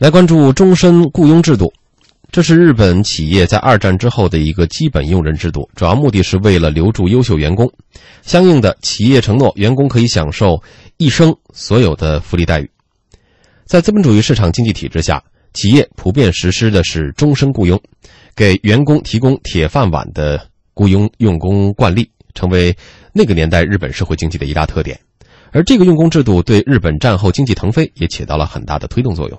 [0.00, 1.70] 来关注终身雇佣制度，
[2.32, 7.70] 这是日本企业在二战之后的一个基本用人制度，主要目的是为了留住优秀员工。
[8.22, 10.62] 相应的，企业承诺员工可以享受
[10.96, 12.70] 一生所有的福利待遇。
[13.66, 15.22] 在资本主义市场经济体制下，
[15.52, 17.78] 企业普遍实施的是终身雇佣，
[18.34, 20.40] 给员工提供铁饭碗的
[20.72, 22.74] 雇佣用工惯例，成为
[23.12, 24.98] 那个年代日本社会经济的一大特点。
[25.52, 29.38] 而这个用工制度对日本战后经济腾飞也起到了很大的推动作用。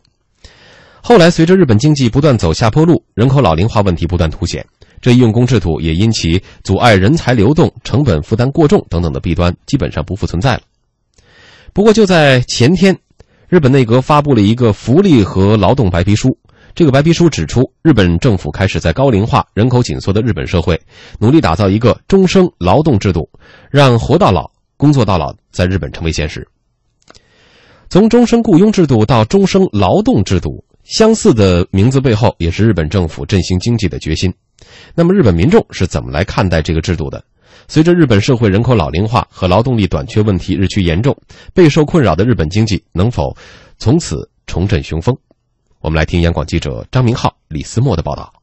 [1.04, 4.66] 后来，随着日本经济不断走下坡路，人口老龄化问题不断凸显，
[5.02, 10.62] 这一用工制度也因其阻碍人才流动、成本负担过重等等的弊端，基本上不复存在了。
[11.74, 12.96] 不过，就在前天，
[13.50, 16.38] 日本内阁发布了一个福利和劳动白皮书。
[16.76, 20.80] 这个白皮书指出，日本政府开始在高龄化、人口紧缩的日本社会，
[21.20, 23.28] 努力打造一个终生劳动制度，
[23.70, 26.48] 让活到老、工作到老在日本成为现实。
[27.90, 30.64] 从终身雇佣制度到终生劳动制度。
[30.92, 34.34] 相似的名字背后，也是日本政府振兴经济的决心。
[34.94, 37.24] 那么，日本民众是怎么来看待这个制度的？
[37.70, 41.16] 随着日本社会人口老龄化和劳动力短缺问题日趋严重，
[41.54, 43.38] 备受困扰的日本经济能否
[43.78, 45.18] 从此重振雄风？
[45.80, 48.34] 我们来听央广记者张明浩、李思墨的报道。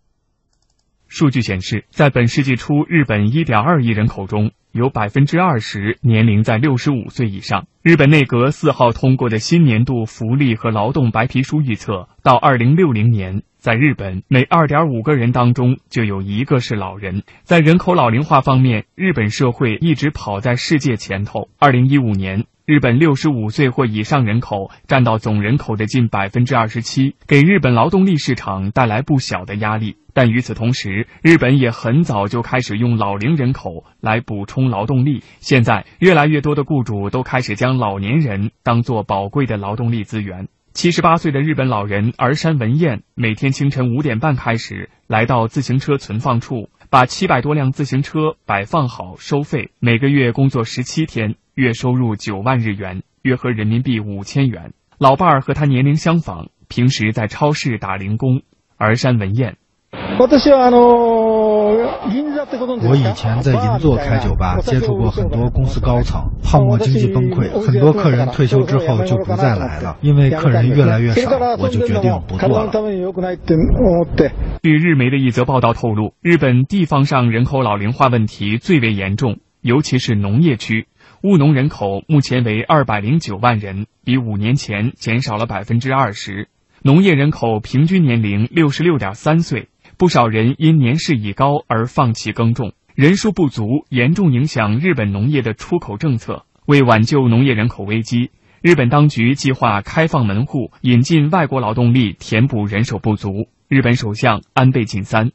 [1.06, 7.66] 数据显示，在本世纪初，日本1.2亿人口中有百分之二十年龄在六十五岁以上。
[7.82, 17.22] 日本内阁四号通过的新年度福利和劳动白皮书预测，到二零六零年，在日本每二点五个人当中就有一个是老人。
[17.44, 21.48] 在人口老龄化方面，日本社会一直跑在世界前头。
[21.58, 22.44] 二零一五年。
[22.68, 29.96] 日本六十五岁或以上人口占到总人口的近百分之二十七，给日本劳动力市场带来不小的压力。
[30.12, 35.22] 但与此同时，日本也很早就开始用老龄人口来补充劳动力。
[35.40, 40.48] 现在，越来越多的雇主都开始将老年人当作宝贵的劳动力资源。
[40.74, 51.34] 七十八岁的日本老人儿山文彦，每天清晨五点半开始来到自行车存放处，把七百多辆自行车摆放好收费，每个月工作十七天。
[51.54, 54.72] 月收入九万日元，约合人民币五千元。
[54.96, 58.42] 老伴儿和他年龄相仿，平时在超市打零工。
[58.76, 59.56] 儿山文彦，
[62.50, 72.70] 我以前在银座开酒吧，接触过很多公司高层，泡沫经济崩溃，很多客人退休之后就不再来了，因为客人越来越少，我就决定不做了。
[74.62, 80.86] 据日媒的一则报道透露，日本地方上人口老龄化问题最为严重，尤其是农业区。
[81.22, 86.48] 务农人口目前为二百零九万人，比五年前减少了百分之二十。
[86.80, 96.44] 农业人口平均年龄六十六点三岁，不少人因年事已高而放弃耕种，人数不足严重影响日本农业的出口政策。
[96.66, 98.30] 为挽救农业人口危机，
[98.62, 103.48] 日本当局计划开放门户，引进外国劳动力，填补人手不足。
[103.66, 105.32] 日本首相安倍晋三。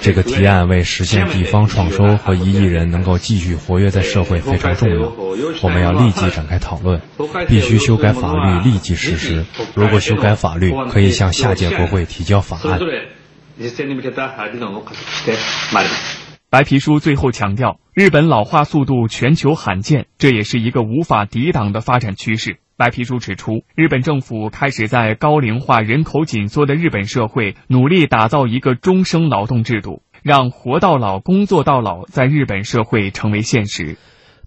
[0.00, 5.12] 这个提案为实现地方创收和一亿人能够继续活跃在社会非常重要。
[5.62, 7.00] 我们要立即展开讨论，
[7.46, 9.44] 必须修改法律，立即实施。
[9.74, 12.80] 如果修改法律，可以向下届国会提交法案。
[16.50, 22.58] 白皮书最后强调，日本老化速度全球罕见，这也是一个无法抵挡的发展趋势。
[22.76, 33.96] 白皮书指出，日本政府开始在高龄化、人口紧缩的日本社会努力打造一个终生劳动制度，让活到老、工作到老在日本社会成为现实。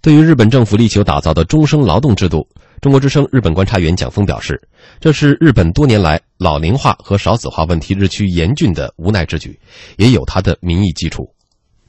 [0.02, 2.50] 对于日本政府力求打造的终生劳动制度，
[2.82, 4.62] 中国之声日本观察员蒋峰表示，
[5.00, 9.58] 这是日本多年来老龄化和少子化问题日趋严峻的无奈之举，
[9.96, 11.34] 也有它的民意基础。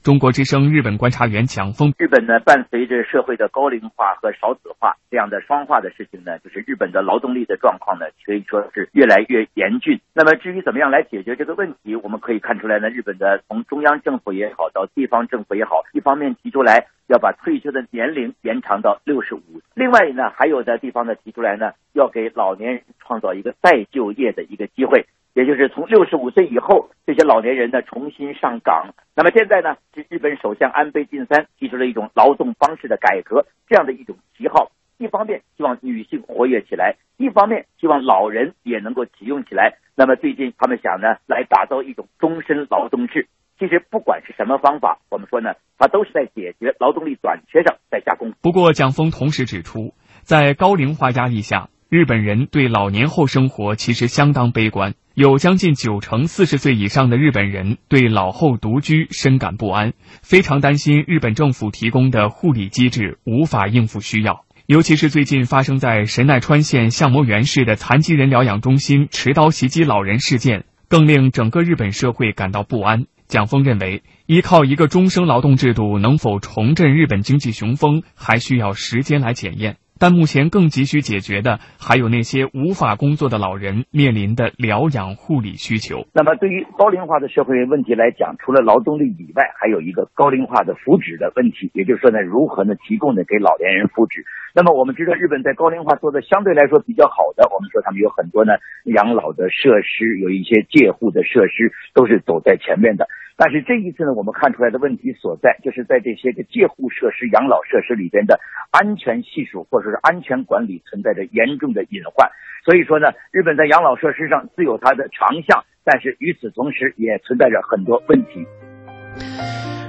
[0.03, 9.99] 中国之声日本观察员蒋峰：日本呢，伴随着社会的高龄化和少子化这样的双化的事情呢，就是日本的劳动力的状况呢，可以说是越来越严峻。
[10.13, 19.41] 那么至于怎么样来解决这个问题，我们可以看出来呢，日本的从中央政府也好，到地方政府也好，一方面提出来要把退休的年龄延长到六十五，
[19.73, 25.05] 另外呢，还有的地方呢提出来呢，要给老年人创造一个再就业的一个机会。
[25.39, 28.93] 也就是从六十五岁以后，这些老年人呢重新上岗。
[29.15, 34.69] 那么现在呢，是日本首相安倍晋三提出了一种劳动方式的改革，这样的一种旗号。
[34.97, 39.77] 一方面希望女性活跃起来，一方面希望老人也能够启用起来。
[39.95, 43.29] 那么最近他们想呢，来打造一种终身劳动制。
[43.57, 48.37] 其实不管是什么方法，我们说呢，它都是在解决劳动力短缺上在下功夫。
[48.41, 49.93] 不过，蒋峰同时指出，
[50.23, 54.93] 在高龄化压力下，日本人对老年后生活其实相当悲观。
[55.15, 64.45] 有将近九成四十岁以上的日本人对老后独居深感不安，非常担心日本政府提供的护理机制无法应付需要。
[64.67, 73.07] 尤其是最近发生在神奈川县相模原市的残疾人疗养中心持刀袭击老人事件，更令整个日本社会感到不安。
[73.27, 79.77] 蒋峰认为，依靠一个终生劳动制度能否重振日本经济雄风，还需要时间来检验。
[79.99, 86.07] 但目前更急需解决的，还有那些无法工作的老人面临的疗养护理需求。
[86.13, 91.69] 那么，对于高龄化的社会问题来讲，除了劳动力以外，还有一个高龄化的福祉的问题。
[91.73, 94.23] 也就是说呢，如何呢提供呢给老年人福祉？
[94.55, 98.53] 那么，我们知道日本在高龄化做的相对来说比较好的，我们说他们有很多呢
[98.85, 103.07] 养老的设施，有一些介护的设施都是走在前面的。
[103.39, 108.37] 但是这一次呢，我们看出来的问题所在，就是在这些个介护设施、养老设施里边的
[108.69, 112.27] 安全系数或者是安全管理存在着严重的隐患。
[112.65, 118.45] 所以说呢，日本在养老设施上自有它的长项，但是与此同时也存在着很多问题。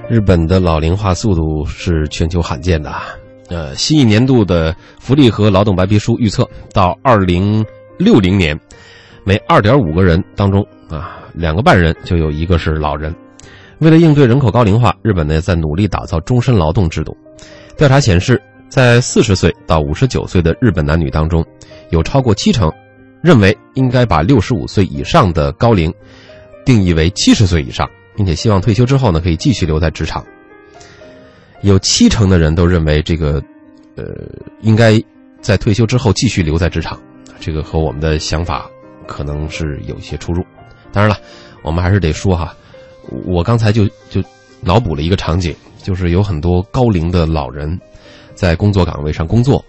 [0.08, 2.92] 日本的老龄化速度是全球罕见的！
[3.50, 7.66] 呃，新一年度的福利和劳动白皮书预测，到二零
[7.98, 8.56] 六零年，
[9.26, 13.12] 每二点五个人当中啊，两个半人就有一个是老人。
[13.80, 17.16] 为了应对人口高龄化，日本呢在努力打造终身劳动制度。
[17.78, 21.42] 调查显示，在四十岁到五十九岁的日本男女当中，
[21.88, 22.70] 有超过七成
[23.22, 25.92] 认为应该把六十五岁以上的高龄
[26.64, 30.22] 定义为七十岁以上，并且希望退休之后呢可以继续留在职场。
[31.62, 33.42] 有七成的人都认为这个，
[33.96, 34.04] 呃，
[34.60, 35.02] 应该
[35.40, 37.00] 在退休之后继续留在职场。
[37.38, 38.68] 这个和我们的想法
[39.06, 40.44] 可能是有一些出入。
[40.92, 41.18] 当然了，
[41.62, 42.54] 我们还是得说哈。
[43.26, 44.22] 我刚才就就
[44.60, 47.78] 脑补了一个场景，就是有很多高龄的老人
[48.34, 49.64] 在工作岗位上工作，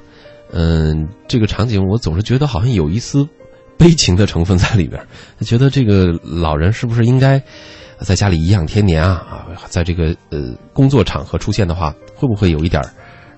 [0.52, 3.28] 嗯，这个场景我总是觉得好像有一丝
[3.78, 5.02] 悲情的成分在里边，
[5.42, 7.42] 觉得这个老人是不是应该
[8.00, 9.26] 在家里颐养天年啊？
[9.30, 12.82] 啊，在这个呃工作场合出现的话，会不会有一点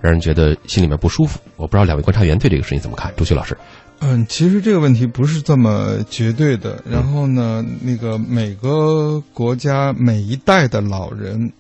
[0.02, 1.40] 让人觉得心里面不舒服？
[1.56, 3.14] 我不知道两位观察员对这个事情怎么看？
[3.16, 3.58] 朱旭老师。
[4.06, 6.84] 嗯，其实这个问题不是这么绝对的。
[6.86, 11.54] 然后呢，那个每个国家每一代的老人，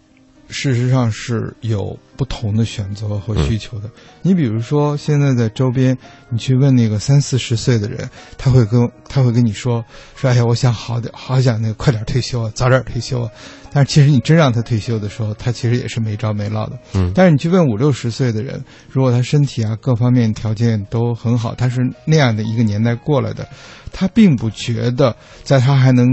[0.53, 3.89] 事实上是有不同的选择和需求的。
[4.21, 5.97] 你比如说，现在在周边，
[6.29, 8.07] 你去问那个三四十岁的人，
[8.37, 9.83] 他会跟他会跟你说
[10.15, 13.29] 说：“哎呀，我想好点，好想那个快点退休啊，早点退休啊。”
[13.75, 16.77] 但是其实你真让他退休的时候，他其实也是没着没落的。
[16.93, 17.11] 嗯。
[17.15, 23.49] 但是你去问五六十岁的人，如果他身体啊各方面条件都很好，他是那样的一个年代过来的，
[23.91, 26.07] 他并不觉得在他还能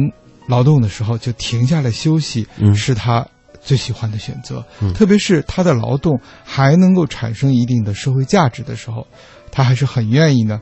[0.47, 3.27] 劳动的时候就停下来休息是他
[3.61, 4.65] 最喜欢的选择。
[4.81, 4.93] 嗯。
[4.95, 9.07] 特别是他的劳动还能够产生一定的社会价值的时候，
[9.53, 10.61] 他还是很愿意呢。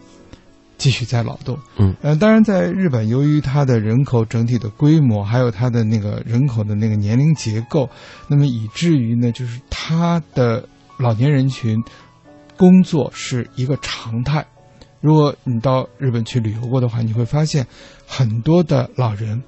[0.77, 7.91] 继续在劳动，嗯，呃，当然，在日本，由于它的人口整体的规模，还有它的那个人口的那个年龄结构，
[8.29, 11.77] 那么以至于呢，就是它的老年人群
[12.57, 14.47] 工作是一个常态。
[15.01, 17.67] 如果你到日本去旅游过的话，你会发现
[18.07, 19.43] 很多的老人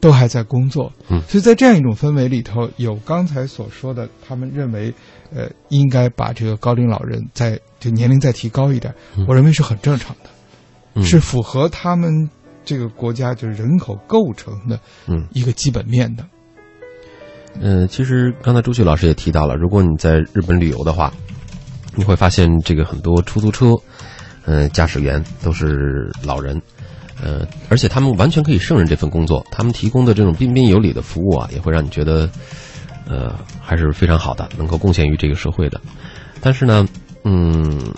[0.00, 4.92] 都还在工作，嗯，所以在这样一种氛围里头，有刚才所说的，他们认为，
[5.34, 8.94] 呃，应该把这个高龄老人在就年龄再提高一点，
[9.26, 11.02] 我认为是很正常的。
[11.02, 12.30] 是符合他们
[12.64, 16.24] 这个国家就是人口构成的，嗯，一个基本面的。
[17.60, 21.12] 嗯，其实刚才朱旭老师也提到了，如果你在日本旅游的话，
[21.94, 23.74] 你会发现这个很多出租车，
[24.46, 26.60] 嗯，驾驶员都是老人，
[27.22, 32.28] 呃，而且他们完全可以胜任这份工作，他们提供的这种彬彬有礼的服务啊，也会让你觉得，
[33.08, 35.80] 呃，还是非常好的，能够贡献于这个社会的。
[36.40, 36.86] 但是呢，
[37.24, 37.94] 嗯。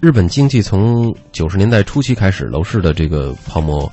[0.00, 3.90] 日本经济从九十年代初期开始，楼市的这个泡沫，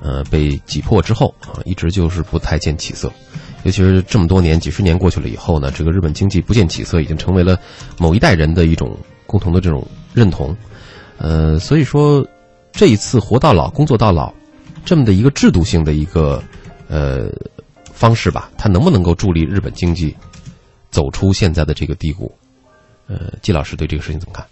[0.00, 3.12] 呃，被挤破之后啊，一直就是不太见起色。
[3.62, 7.58] 尤其是这么多年、几十年过去了以后呢，这个日本经济不见起色，已经成为了
[7.98, 8.96] 某一代人的一种
[9.26, 10.56] 共同的这种认同。
[11.18, 12.26] 呃，所以说
[12.72, 14.32] 这一次“活到老，工作到老”
[14.84, 16.42] 这么的一个制度性的一个
[16.88, 17.30] 呃
[17.92, 20.16] 方式吧，它能不能够助力日本经济
[20.90, 22.32] 走出现在的这个低谷？
[23.06, 24.46] 呃，季老师对这个事情怎么看？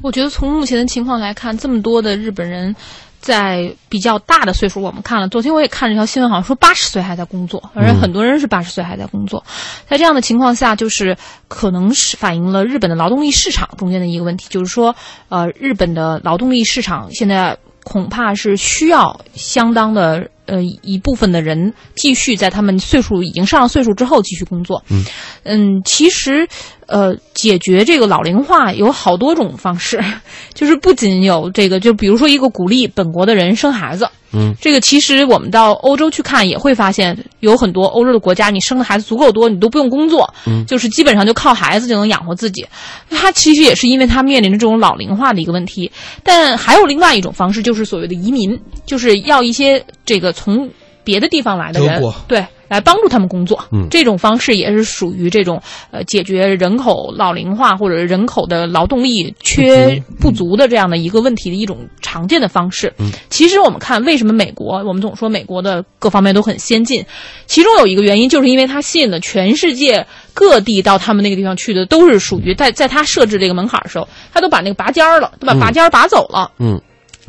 [0.00, 2.74] 我觉得从目前的情况来看，这么多的日本人，
[3.20, 5.28] 在比较大的岁数，我们看了。
[5.28, 9.44] 昨天我也看了一条新闻，好像说八十岁还在工作，而且很多人是八十岁还在工作。
[9.86, 11.16] 在这样的情况下，就是
[11.48, 14.94] 可能是反映了日本的劳动力市场中间的一个问题，就是说，
[15.28, 24.84] 呃，日本的劳动力市场现在恐怕是需要相当的呃一部分的人继续在他们岁数已经上了岁数之后继续工作。
[24.90, 25.04] 嗯，
[25.44, 26.46] 嗯，其实。
[26.90, 30.02] 呃，解决这个老龄化有好多种方式，
[30.54, 42.66] 就是不仅有这个，就比如说一个鼓励本国的人生孩子，嗯，这个其实我们到欧洲去看也会发现，有很多欧洲的国家，你生的孩子足够多，你都不用工作，嗯，就是基本上就靠孩子就能养活自己。
[43.10, 45.90] 他其实也是因为他面临着这种老龄化的一个问题。
[46.22, 50.70] 但还有另外一种方式，就是所谓的移民，就是要一些这个从
[51.04, 52.46] 别的地方来的人，对。
[52.68, 55.60] 来帮助他们工作，嗯，这种方式也是属于这种
[55.90, 62.92] 呃解决人口老龄化或者人口的劳动力缺不足的这样的一个问题的一种常见的方式。
[62.98, 67.04] 嗯，其实我们看为什么美国，我们总说美国的各方面都很先进，
[67.46, 76.52] 其中有一个原因就是因为它吸引了全世界各地到他们那个地方去的都是属于在在他设置这个门槛的时候，他都把那个拔尖儿了，都把拔尖儿拔走了。
[76.58, 76.80] 嗯。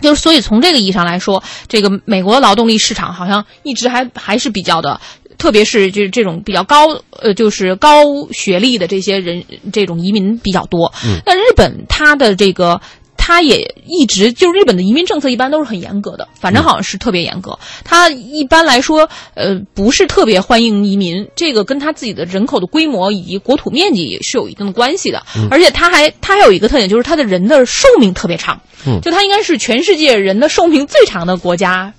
[0.02, 5.02] 就是，所以从这个意义上来说，这个美国劳动力市场好像一直还还是比较的。
[5.40, 9.44] 特别是就是这种比较高呃，就是高学历的这些人，
[9.74, 10.94] 这种移民比较多。
[11.04, 12.80] 嗯，那日本它的这个，
[13.18, 17.58] 它也一直就日本的移民政策一般都是很严格的，反正好像是特别严格。
[17.84, 25.24] 它一般来说，呃，不是特别欢迎移民，这个跟它自己的人口的规模以及国土面积是有一定的关系的。
[25.36, 28.62] 嗯，而且它还它还有一个特点，就是它的人的寿命特别长。
[28.86, 31.94] 嗯，就它应该是全世界人的寿命最长的国家。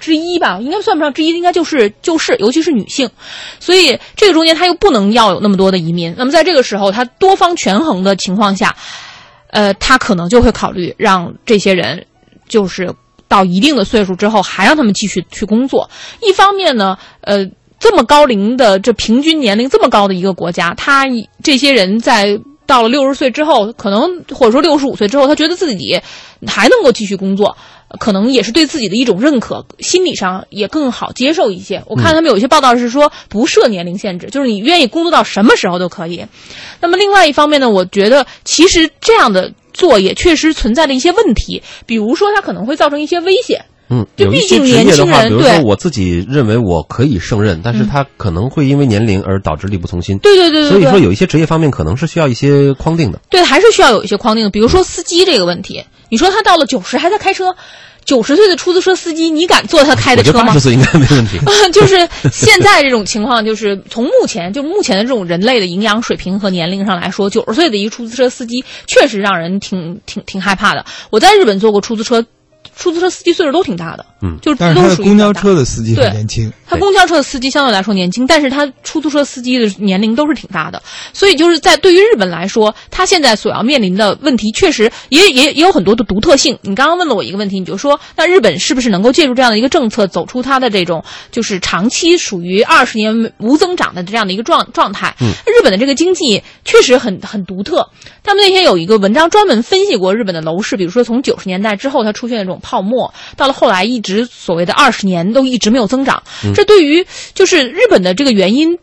[0.00, 3.10] 之一吧，应该算不上之一，应该就是就是，尤其是女性，
[3.60, 6.14] 所以这个中间他又不能要有那么多的移民。
[6.16, 8.74] 那么在这个时候，他多方权衡的情况下，
[9.50, 12.06] 呃，他可能就会考虑让这些人，
[12.48, 12.94] 就是
[13.28, 15.90] 到一定的岁数之后，还让他们继续去工作。
[16.20, 17.44] 一方面呢，呃，
[17.78, 21.04] 这么高龄的这平均年龄这么高的一个国家，他
[21.42, 22.40] 这些人在。
[22.68, 26.00] 到了六十岁之后，可能或者说六十五岁之后，他觉得自己
[26.46, 27.56] 还能够继续工作，
[27.98, 31.82] 可能也是对自己的一种认可，心理上也更好接受一些。
[31.86, 36.26] 我看他们有一些报道是说不设年龄限制，就是你愿意工作到什么时候都可以。
[36.80, 43.64] 那么另外一方面呢，我觉得其实这样的做也确实存在了一些问题，比如说它可能会造成一些危险。
[43.90, 50.18] 嗯，就毕竟年轻人，比如说我自己认为我可以胜任，但是他可能会因为年龄而导致力不从心。
[50.18, 50.70] 对对对对。
[50.70, 53.20] 所以说有一些职业方面可能是需要一些框定的。
[53.30, 54.50] 对，还是需要有一些框定的。
[54.50, 57.56] 比如说司机这个问题，你说他到了九十还在开车，
[58.04, 60.48] 九十岁的出租车司机，你敢坐他开的车吗？
[60.48, 61.38] 八十岁应该没问题。
[61.72, 61.96] 就是
[62.30, 70.84] 现在这种情况，就是从目前就目前的这种人类的营养水平和年龄上来说，九十岁的一个出租车司机确实让人挺挺挺害怕的。
[71.08, 72.22] 我在日本坐过出租车。
[72.78, 76.52] 出租车司机岁数都挺大的，嗯，就是但是公交车的司机很年轻。
[76.64, 80.80] 他公交车的司机相对来说年轻，但是他出租车司机的年龄都是挺大的。
[81.12, 86.56] 所以就是在对于日本来说，他现在所要面临的问题，确实也也也有很多的独特性。
[86.62, 95.16] 你刚刚问了我一个问题，你就说，那日本是不是能够借助这样的一个政策，走出它的这种就是长期属于二十年无增长的这样的一个状状态？
[95.20, 97.88] 嗯，日本的这个经济确实很很独特。
[98.22, 106.22] 他们那天有一个文章专门分析过日本的楼市，比如说从九十年代之后，它出现这种泡沫，到了后来一直所谓的二十年都一直没有增长。
[106.54, 108.78] 这对于就是日本的这个原因，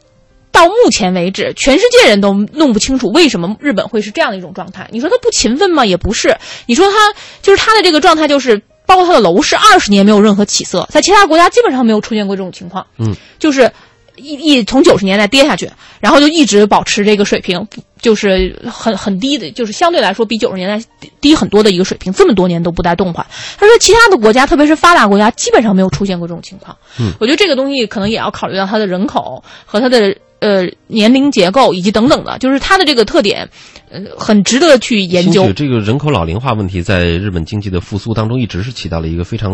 [0.51, 4.87] 到目前为止，全世界人都弄不清楚为什么日本会是这样的一种状态。
[4.91, 5.85] 你说他不勤奋吗？
[5.85, 6.35] 也不是。
[6.65, 7.13] 你说他
[7.43, 12.87] 就是他的这个状态，就是包括他的楼市二十年没有任何起色，在其他国家基本上没有出现过这种情况。
[12.97, 13.71] 嗯，就是。
[14.17, 15.69] 一一从九十年代跌下去，
[15.99, 17.67] 然后就一直保持这个水平，
[18.01, 20.85] 就是很很低的，就是相对来说比九十年代
[21.21, 23.25] 低很多的一个水平，这么多年都不带动换。
[23.57, 26.77] 他说，其他的国家，特别是发达国家，基本上没有出现过这种情况。
[26.99, 30.15] 嗯，我觉得这个东西可能也要考虑到它的人口和它的。
[30.39, 33.49] 呃，年龄结构以及等等的，就是它的这个特点，
[33.89, 35.51] 呃，很值得去研究。
[35.53, 39.51] 这个人口老龄化问题在日本经济的复苏当中，一直是起到了一个非常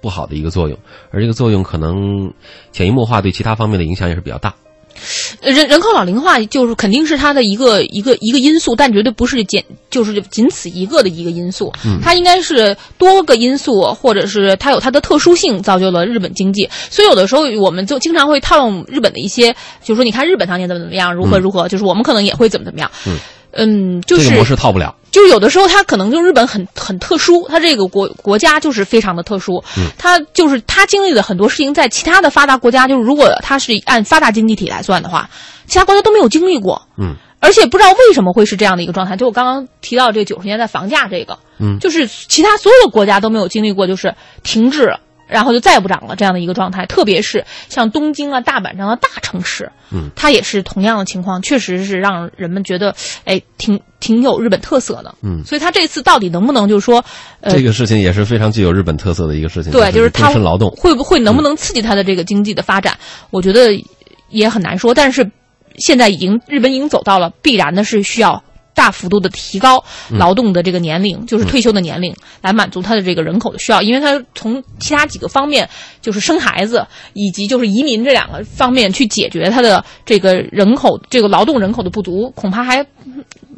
[0.00, 0.78] 不好的一个作用，
[1.10, 2.32] 而这个作用可能
[2.72, 4.54] 潜移默化，对其他方面的影响也是比较大。
[5.40, 11.72] 人人口老龄化就是肯定是它的一个一个一个因素，但绝对不是仅就是仅此一个的一个因素。
[11.84, 16.68] 嗯，它应该是多个因素，或者是它有它的特殊性，造就了日本经济。
[16.90, 22.90] 所以有的时候我们就经常会套用日本的一些，就是说你看日本当年怎么怎么样，如何如何，就是我们可能也会怎么怎么样。
[23.06, 23.16] 嗯。
[23.56, 24.92] 嗯，就是这个模式套不了。
[25.14, 29.62] 就是有的时候，它可能就日本很很特殊，它这个国国家就是非常的特殊。
[29.78, 35.30] 嗯，它就是它经历的很多事情，在其他的发达国家，就是如果它是按发达经济体来算的话，
[35.68, 36.82] 其他国家都没有经历过。
[36.98, 39.16] 嗯，而且不知道为什么会是这样的一个状态。
[39.16, 44.92] 就我刚刚提到这个九十年代房价这个，嗯，就是其他所有的国家都没有经历过，就是停滞。
[45.26, 46.86] 然后就再也不涨了，这样的一个状态。
[46.86, 55.14] 特别是像东京啊、大阪这样的大城市，嗯，它也是同样的情况，确实是让人们觉得，哎，挺挺有日本特色的。
[55.22, 57.04] 嗯，所以它这次到底能不能就是说，
[57.40, 59.72] 呃这个事情也是非常具有日本特色的一个事情。
[59.72, 62.96] 对，就是他劳动会不会能不能刺激它的这个经济的发展？
[63.30, 63.70] 我觉得
[64.28, 64.94] 也很难说。
[64.94, 65.30] 但是
[65.78, 68.42] 现在已经日本已经走到了必然的是需要
[68.74, 73.80] 大幅度的提高劳动的这个年龄，就是退休的年龄，来满足他的这个人口的需要。
[73.80, 75.68] 因为他从其他几个方面，
[76.02, 82.84] 就是生孩子以及就是移民这两个方面去解决他的这个人口这个劳动人口的不足，恐怕还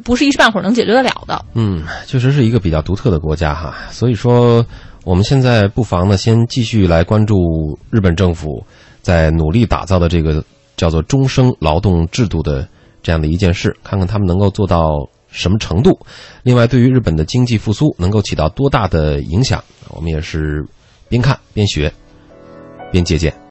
[0.03, 1.43] 不是一时半会儿能解决得了的。
[1.55, 3.75] 嗯，确实是一个比较独特的国家哈。
[3.89, 4.63] 所以说，
[5.03, 7.35] 我们现在不妨呢，先继续来关注
[7.89, 8.63] 日本政府
[9.01, 10.43] 在努力打造的这个
[10.75, 12.67] 叫做终生劳动制度的。
[13.03, 15.99] 这样的一件事，看看他们能够做到什么程度。
[16.43, 20.65] 另外，对于日本的经济复苏能够起到多大的影响，我们也是
[21.09, 21.93] 边看边学
[22.91, 23.37] 边借鉴。